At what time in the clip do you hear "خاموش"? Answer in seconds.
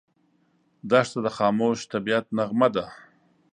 1.37-1.79